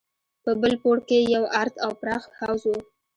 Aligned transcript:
په 0.43 0.51
بل 0.61 0.73
پوړ 0.81 0.97
کښې 1.07 1.19
يو 1.35 1.43
ارت 1.61 1.75
او 1.85 1.91
پراخ 2.01 2.23
حوض 2.39 2.61
و. 2.67 2.73